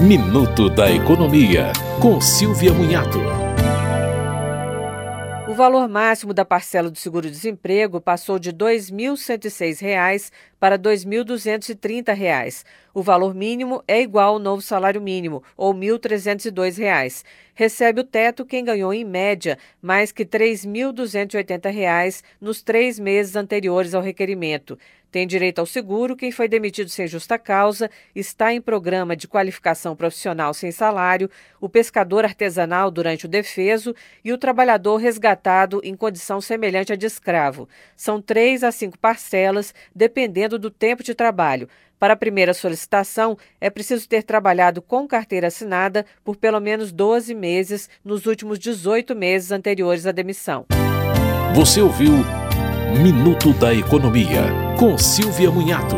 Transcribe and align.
Minuto 0.00 0.70
da 0.70 0.90
Economia, 0.90 1.74
com 2.00 2.22
Silvia 2.22 2.72
Munhato. 2.72 3.18
O 5.46 5.52
valor 5.52 5.86
máximo 5.90 6.32
da 6.32 6.42
parcela 6.42 6.90
do 6.90 6.96
seguro-desemprego 6.96 8.00
passou 8.00 8.38
de 8.38 8.48
R$ 8.48 8.56
2.106 8.56 10.30
para 10.60 10.76
R$ 10.76 10.82
2.230. 10.82 12.64
O 12.92 13.02
valor 13.02 13.34
mínimo 13.34 13.82
é 13.88 14.02
igual 14.02 14.34
ao 14.34 14.38
novo 14.38 14.60
salário 14.60 15.00
mínimo, 15.00 15.42
ou 15.56 15.72
R$ 15.72 15.80
1.302. 15.80 17.24
Recebe 17.54 18.02
o 18.02 18.04
teto 18.04 18.44
quem 18.44 18.64
ganhou, 18.64 18.92
em 18.92 19.04
média, 19.04 19.58
mais 19.80 20.12
que 20.12 20.22
R$ 20.22 20.28
3.280 20.28 22.22
nos 22.40 22.62
três 22.62 22.98
meses 22.98 23.34
anteriores 23.34 23.94
ao 23.94 24.02
requerimento. 24.02 24.78
Tem 25.10 25.26
direito 25.26 25.58
ao 25.58 25.66
seguro 25.66 26.16
quem 26.16 26.30
foi 26.30 26.46
demitido 26.46 26.88
sem 26.88 27.06
justa 27.08 27.36
causa, 27.36 27.90
está 28.14 28.52
em 28.52 28.60
programa 28.60 29.16
de 29.16 29.26
qualificação 29.26 29.96
profissional 29.96 30.54
sem 30.54 30.70
salário, 30.70 31.28
o 31.60 31.68
pescador 31.68 32.24
artesanal 32.24 32.92
durante 32.92 33.26
o 33.26 33.28
defeso 33.28 33.94
e 34.24 34.32
o 34.32 34.38
trabalhador 34.38 34.98
resgatado 34.98 35.80
em 35.82 35.96
condição 35.96 36.40
semelhante 36.40 36.92
à 36.92 36.96
de 36.96 37.06
escravo. 37.06 37.68
São 37.96 38.22
três 38.22 38.62
a 38.62 38.70
cinco 38.70 38.96
parcelas, 38.98 39.74
dependendo 39.92 40.49
do 40.58 40.70
tempo 40.70 41.02
de 41.02 41.14
trabalho. 41.14 41.68
Para 41.98 42.14
a 42.14 42.16
primeira 42.16 42.54
solicitação, 42.54 43.36
é 43.60 43.68
preciso 43.68 44.08
ter 44.08 44.22
trabalhado 44.22 44.80
com 44.80 45.06
carteira 45.06 45.48
assinada 45.48 46.06
por 46.24 46.36
pelo 46.36 46.58
menos 46.58 46.92
12 46.92 47.34
meses 47.34 47.90
nos 48.04 48.24
últimos 48.24 48.58
18 48.58 49.14
meses 49.14 49.52
anteriores 49.52 50.06
à 50.06 50.12
demissão. 50.12 50.64
Você 51.54 51.80
ouviu 51.80 52.12
Minuto 53.02 53.52
da 53.52 53.74
Economia, 53.74 54.42
com 54.78 54.96
Silvia 54.96 55.50
Munhato. 55.50 55.96